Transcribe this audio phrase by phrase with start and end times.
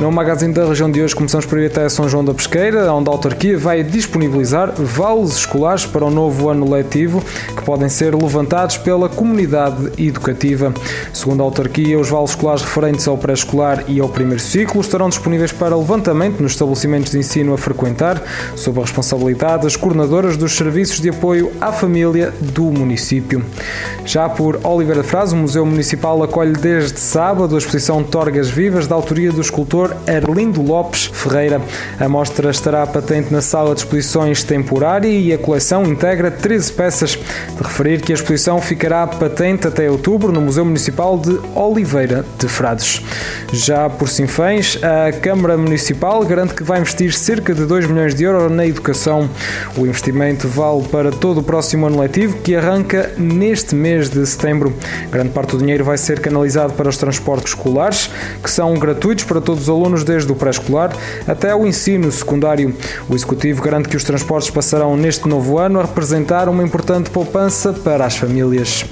[0.00, 3.10] No Magazine da região de hoje começamos por ir até São João da Pesqueira, onde
[3.10, 7.22] a autarquia vai disponibilizar vales escolares para o novo ano letivo,
[7.54, 10.72] que podem ser levantados pela comunidade educativa.
[11.12, 15.52] Segundo a autarquia, os vales escolares referentes ao pré-escolar e ao primeiro ciclo estarão disponíveis
[15.52, 18.22] para levantamento nos estabelecimentos de ensino a frequentar,
[18.56, 23.44] sob a responsabilidade das coordenadoras dos serviços de apoio à família do município.
[24.06, 28.94] Já por Oliveira Frás, o Museu Municipal acolhe desde sábado a exposição Torgas Vivas da
[28.94, 31.60] autoria do escultor Erlindo Lopes Ferreira.
[31.98, 37.10] A mostra estará patente na sala de exposições temporária e a coleção integra 13 peças.
[37.10, 42.48] De referir que a exposição ficará patente até outubro no Museu Municipal de Oliveira de
[42.48, 43.02] Frades.
[43.52, 48.24] Já por Sinfãs, a Câmara Municipal garante que vai investir cerca de 2 milhões de
[48.24, 49.28] euros na educação.
[49.76, 54.72] O investimento vale para todo o próximo ano letivo, que arranca neste mês de setembro.
[55.10, 58.10] Grande parte do dinheiro vai ser canalizado para os transportes escolares,
[58.42, 60.92] que são gratuitos para todos os alunos alunos desde o pré-escolar
[61.26, 62.74] até o ensino secundário.
[63.08, 67.72] O Executivo garante que os transportes passarão neste novo ano a representar uma importante poupança
[67.72, 68.84] para as famílias.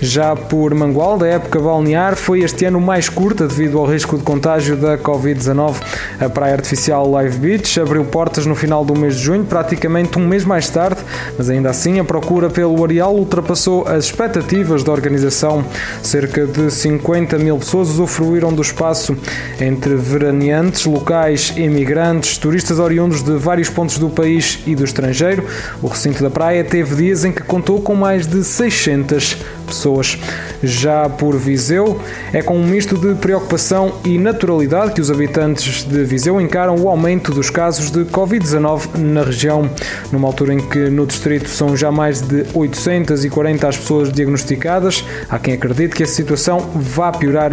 [0.00, 4.22] Já por Mangualde, a época balnear foi este ano mais curta devido ao risco de
[4.22, 5.74] contágio da Covid-19.
[6.20, 10.26] A praia artificial Live Beach abriu portas no final do mês de junho, praticamente um
[10.26, 11.00] mês mais tarde,
[11.38, 15.64] mas ainda assim a procura pelo areal ultrapassou as expectativas da organização.
[16.02, 19.16] Cerca de 50 mil pessoas usufruíram do espaço
[19.58, 19.94] entre
[20.26, 25.44] veraneantes, locais, imigrantes, turistas oriundos de vários pontos do país e do estrangeiro.
[25.80, 30.18] O recinto da praia teve dias em que contou com mais de 600 pessoas.
[30.62, 32.00] Já por Viseu,
[32.32, 36.88] é com um misto de preocupação e naturalidade que os habitantes de Viseu encaram o
[36.88, 39.68] aumento dos casos de Covid-19 na região,
[40.10, 45.04] numa altura em que no distrito são já mais de 840 as pessoas diagnosticadas.
[45.28, 47.52] Há quem acredite que a situação vá piorar.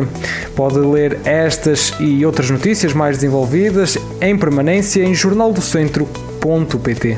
[0.56, 7.18] Pode ler estas e outras notícias mais desenvolvidas em permanência em jornaldocentro.pt.